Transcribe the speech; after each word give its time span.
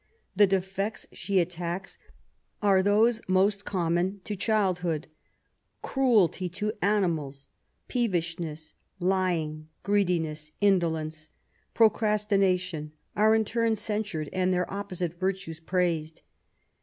The 0.35 0.47
defects 0.47 1.05
she 1.11 1.37
attacks 1.39 1.99
are 2.59 2.81
those 2.81 3.21
most 3.27 3.65
common 3.65 4.19
to 4.23 4.35
childhood. 4.35 5.07
Cruelty 5.83 6.49
to 6.49 6.73
animals, 6.81 7.47
peevishness, 7.87 8.73
lying, 8.99 9.67
greediness, 9.83 10.53
in 10.59 10.79
dolence, 10.79 11.29
procrastination, 11.75 12.93
are 13.15 13.35
in 13.35 13.45
turn 13.45 13.75
censured, 13.75 14.27
and 14.33 14.51
their 14.51 14.65
opposite 14.73 15.19
virtues 15.19 15.59
praised. 15.59 16.23